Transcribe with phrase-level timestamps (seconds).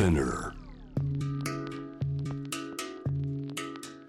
[0.00, 0.52] Spinner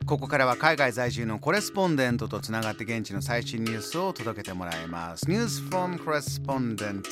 [0.05, 5.29] ここからは海外在住のコレスポンデントとつながって現地の最新ニュースを届けてもらいます。
[5.29, 7.09] ニュースフォームコレスポンデント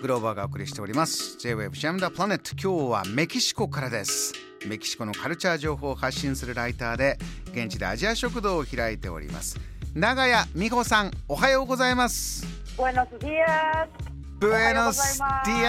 [0.00, 1.38] グローバーがお送りしております。
[1.38, 4.32] J-Wave ジャムダプラネット今日はメキシコからです。
[4.68, 7.18] メキシコのカルチャー情報を発信するライターで
[7.50, 9.58] 現地でアジア食堂を開いております。
[9.94, 12.46] 長屋美穂さんおはようございます。
[12.76, 14.07] Buenos días.
[14.38, 15.64] ブエノスディ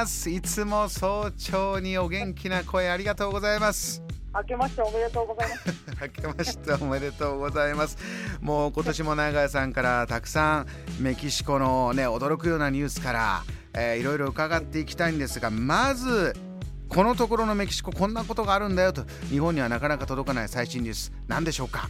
[0.00, 4.00] アスいつも早朝にお元気な声ありがとうございます。
[4.32, 5.62] 明けましておめでとうございます。
[6.00, 7.98] 明けましておめでとうございます。
[8.40, 10.66] もう今年も長屋さんからたくさん
[11.02, 13.42] メキシコのね驚くようなニュースから、
[13.74, 16.36] えーいろいろ伺っていきたいんですがまず
[16.88, 21.88] このところのメキシコこんなことがあるんだよと日本にはなかなか届かない最新ニュース何でしょうか？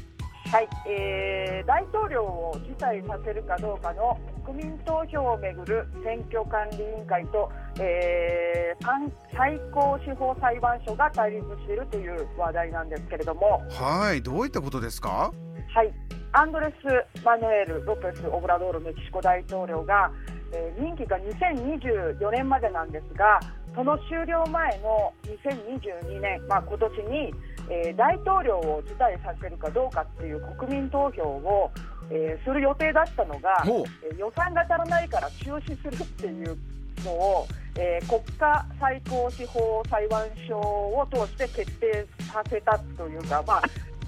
[0.53, 15.33] はい、えー、大統領を辞退させるかどうかの国民投票をめぐる選挙管理委員会と、えー、三最高司法裁判所が対立しているという話題なんですけれども、はいどういったことですか？
[15.75, 15.95] はい、
[16.33, 20.13] アンドレス・マヌエル・ロペス・オブラドールメキシコ大統領が、
[20.53, 23.41] えー任期が2024年までなんですが
[23.75, 25.15] その終了前の
[25.49, 27.33] 2022年、まあ、今年に、
[27.69, 31.71] えー大統領を辞退させるかどうかっていう国民投票を、
[32.11, 36.59] えーする予定だったのが、えー予算が足らないから中止するっていう
[37.05, 37.47] のを、
[37.79, 43.63] えー国家最高司法裁判所を通して決定させたというか、まあ、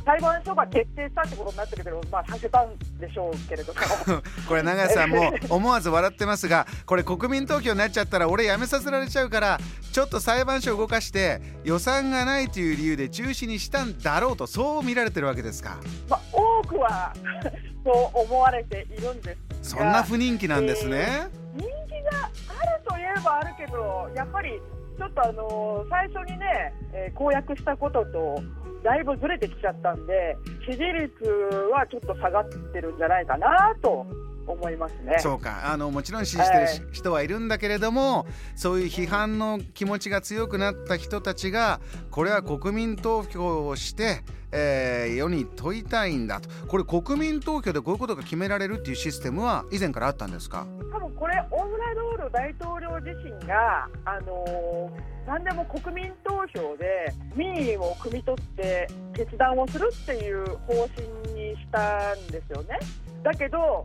[0.05, 3.80] 裁判所が決定したってことになってるけど、まあ、させたんでしょうけれども。
[4.47, 9.58] これ長屋さんも思わず笑ってますがこれ国民投票になっちゃったら俺辞めさせられちゃうから
[9.95, 15.78] ちょっと裁判所を動かして予算がないという理由で中止にしたんだろうとそう見られてるわけですか。
[16.11, 17.14] まあ、多くは
[17.87, 24.61] そう思われているんですがそんな不人気なんですね、人気があるといえばあるけどやっぱり
[24.98, 28.42] ちょっとあの最初にね、えー公約したことと
[28.83, 30.37] だいぶずれてきちゃったんで
[30.69, 31.25] 支持率
[31.72, 34.04] はちょっと下がってるんじゃないかなと
[34.47, 35.16] 思いますね。
[35.19, 44.22] そうかあのもちろん支持してるし人はいるんだけれどもそういう批判の気持ちが強くなった人たちがこれは国民投票をして、
[44.53, 50.66] えー世に問いたいんだとこれ国民投票でこういうことが決められるっていうシステムは以前からあったんですか？
[50.93, 62.78] 多分これオブラドール大統領自身が、あのー何でも国民投票で民意を汲み取って決断をするっていう方針にしたんですよね。
[63.22, 63.83] だけど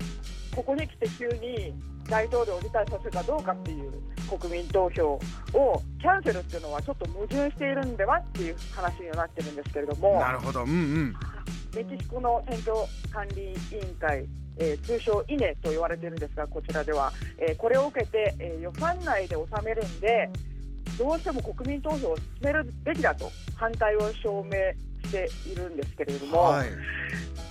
[0.56, 1.74] ここに来て急に
[2.10, 3.92] 大統領を辞退させるかどうかっていう
[4.40, 5.20] 国民投票を
[6.00, 10.20] キャンセルっていうのはちょっと矛盾しているんではっていう話にはなってるんですけれども。
[10.20, 11.16] なるほどうんうん
[11.76, 12.74] メキシコの選挙
[13.14, 14.26] 管理委員会、
[14.58, 20.32] えー通称イネと言われているんですが、こちらでは、えーこれを受けて、えー予算内で収めるんで、
[20.98, 24.52] どうしても国民投票を進めるべきだと反対を証明
[25.08, 26.68] しているんですけれども、はい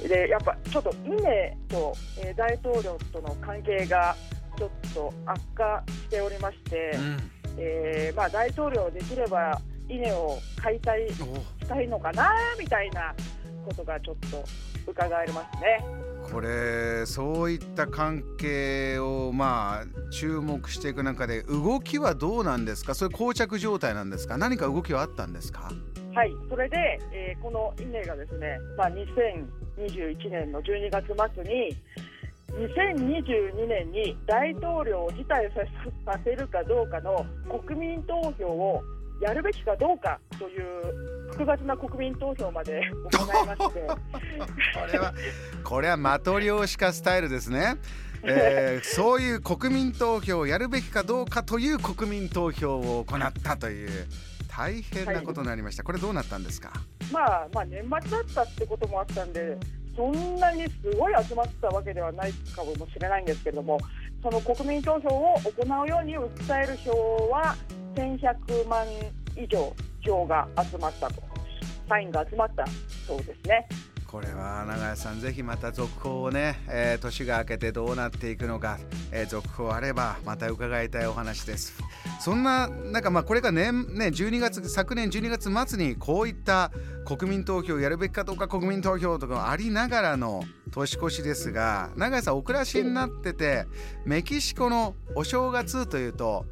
[0.07, 4.15] でやっぱちょっとイネと、えー大統領との関係が
[4.57, 7.31] ちょっと悪化しておりまして、うん。
[7.61, 11.09] えーまあ、大統領できればイネを解体お
[11.65, 13.13] したいのかなみたいな
[13.67, 14.45] ことがちょっと
[14.89, 15.85] 伺えますね。
[16.31, 22.95] これそういった関係をまあ注目していく中で動きはどうなんですか？
[22.95, 24.37] それ膠着状態なんですか？
[24.37, 25.73] 何か動きはあったんですか？
[26.19, 31.77] はい、それで、えーこのイネがですね、まあ、2021年の12月末に
[32.51, 35.49] 2022年に大統領を辞退
[36.05, 37.25] させるかどうかの
[37.65, 38.83] 国民投票を
[39.23, 43.87] やるべきかどうかという複雑な国民投票まで行いまして。
[43.87, 45.15] これは
[45.63, 47.77] これはマトリョーシカスタイルですね、
[48.25, 54.09] えーそういう国民投票をやるべきかどうかという国民投票を行ったという
[54.59, 56.73] 大変なことになりました、これどうなったんですか？
[57.13, 59.57] まあ、まあ年末だったってこともあったんで、
[59.97, 63.79] そんなにすごい集まったわけではないかもしれないんですけれども、
[64.21, 66.91] その国民投票を行うように訴える票
[67.31, 67.55] は
[67.95, 68.85] 1100万
[69.37, 69.73] 以上
[70.03, 71.23] 票が集まったと、
[71.89, 72.65] サインが集まった
[73.07, 73.69] そうですね。
[74.09, 78.79] これは長谷さんぜひまた続報をね、えー年が明けてどうなっていくのか、
[79.13, 81.79] えー続報あればまた伺いたいお話です
[82.21, 86.71] そんななんかまあこれが年ね12月昨年12月末にこういった
[87.07, 93.67] 国民投票やるべきかどうか国民投票とかありながらの年越しですが長谷さんお暮らしになってて
[94.05, 96.45] メキシコのお正月というと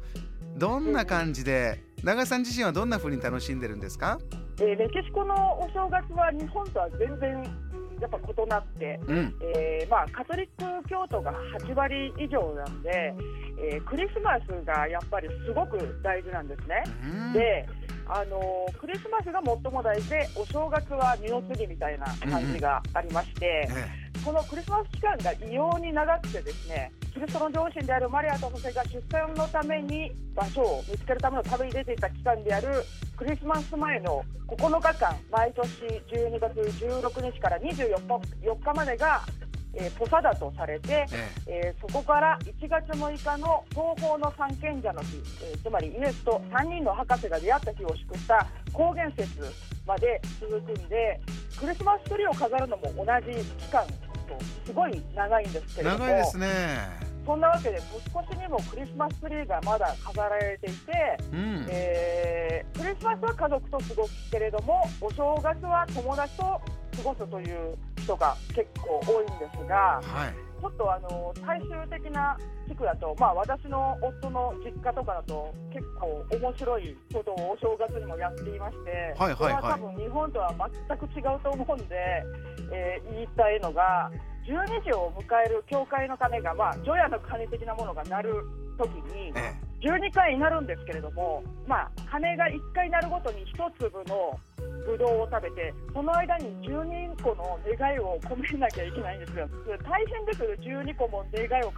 [0.57, 4.19] どんな感じで長谷さん自身はどんな風に楽しんでるんですか？
[4.59, 7.43] えーメキシコのお正月は日本とは全然
[7.99, 9.35] やっぱ異なって、うん。
[9.55, 13.13] えーまあ、カトリック教徒が8割以上なんで、
[13.71, 16.83] えークリスマスがやっぱりすごく大事なんですね。
[17.03, 17.33] うん。
[17.33, 17.67] で、
[18.09, 32.83] あのクリスマスが最も大事でお正月は二の次みたいな感じがありまして、えこのクリスマス期間が異様に長くてですねキリストの両親であるマリアとホセが出産のために場所を見つけるための旅に出ていた期間である
[33.15, 35.69] クリスマス前の9日間毎年
[36.11, 39.21] 12月16日から24日 ,4 日までが、
[39.73, 41.05] えーポサダとされて、
[41.47, 49.25] ええーそこから1月6日の東方の三賢者の日、えーつまりイエスと3人の博士が出会った日を祝した高原節
[49.85, 51.19] まで続くんで
[51.57, 53.83] クリスマスツリーを飾るのも同じ期間
[54.27, 56.47] とすごい長いんですけえれども長いですね
[57.25, 66.61] そんなわけで年越しにもクリスマスツリーがまだ飾られていて、うんえークリスマスは家族と過ごすけれどもお正月は友達と過
[67.03, 69.75] ごすという人が結構多いんですが。
[70.03, 72.37] はいちょっとあの最終的な
[72.67, 79.35] 地区だと、まあ、私の夫の実家とかだと結構面白いことをお正月にもやっていまして、はいはいはい。
[79.35, 80.53] これは多分日本とは
[80.87, 81.95] 全く違うと思うんで、
[82.71, 84.11] えー言いたいのが
[84.47, 88.33] 12時を迎える教会の鐘が、まあ、除夜の鐘的なものが鳴る
[88.77, 94.39] 時にえ12回鳴るんですけれども、まあ、鐘が1回鳴るごとに1粒の
[94.87, 99.47] ぶどうを食べてその間に12個の願いを込めなきゃいけないんですよ。
[99.83, 100.49] 大変ですよ
[100.83, 101.77] 12個も願いを考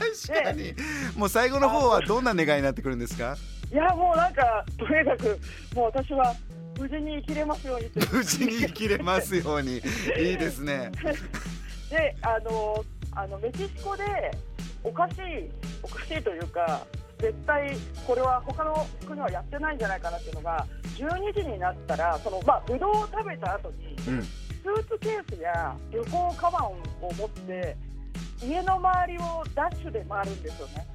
[0.00, 0.74] える確かに。
[1.16, 3.36] もう最後の方はどんな願いになってくるんですか？
[3.72, 5.38] いやもうなんかとにかく
[5.74, 6.34] もう私は
[6.78, 9.78] 無事に生きれますように無事に生きれますように。
[10.18, 10.92] いいですね。
[11.90, 14.04] であのあのメキシコで
[14.82, 15.50] おかしい
[15.82, 16.86] おかしいというか
[17.18, 17.76] 絶対
[18.06, 20.66] これは他の国はやってないんじゃないかなっていうのが
[20.96, 27.76] 12時になったらそのまあブドウを食べた後にうんスーツケースや旅行カバンを持って
[28.42, 30.86] 家の周りをダッシュで回るんですよね。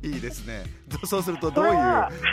[0.02, 1.74] いいですねどそうするとどういう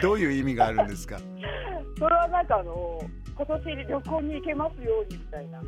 [0.01, 1.17] どういう意味があるんですか？
[1.97, 3.01] それはなんかあの
[3.35, 5.61] 今年旅行に行けますようにみたいな。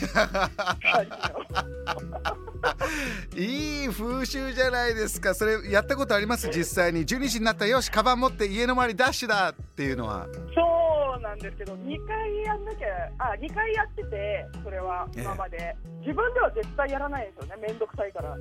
[3.36, 5.34] いい風習じゃないですか。
[5.34, 6.48] それやったことあります？
[6.50, 7.02] 実際に。
[7.06, 10.26] 12時になったらよしカバン持って家の周りダッシュだっていうのは。
[10.54, 12.88] そうなんですけど、2回やんなきゃ、
[13.18, 15.22] あ2回やってて、それはええ。
[15.22, 18.30] 今まで、自分では絶対やらないんですよね、めんどくさいから。
[18.30, 18.40] はい。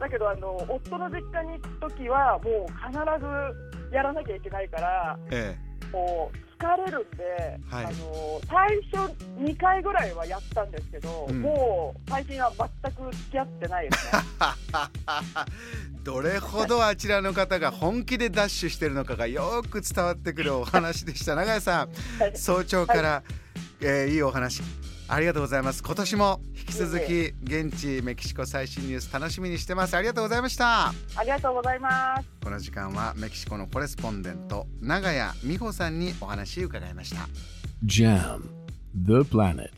[0.00, 2.82] だけどあの、夫の実家に行くときは、もう必
[3.90, 5.56] ずやらなきゃいけないから、え
[5.92, 7.84] もう疲れるんで、はい。
[7.84, 11.42] あの最初2回ぐらいはやったんですけど、うん。
[11.42, 12.50] もう最近は
[12.82, 14.22] 全く付き合ってないですね。
[16.00, 21.34] え どれほどあちらの方が本気でダッシュしてるのかがよく伝わってくるお話でした。
[21.34, 21.88] 永井さん
[22.18, 22.36] はい。
[22.36, 23.22] 早朝から、
[23.80, 24.62] えーいいお話
[25.06, 32.24] ありがとうございます今年も引き続き現地メキシコ最新ニュース楽しみにしてますありがとうございましたありがとうございます。
[32.42, 37.28] この時間はメキシコのコレスポンデント長谷美穂さんにお話伺いました
[37.84, 38.42] Jam,
[38.94, 39.70] the planet.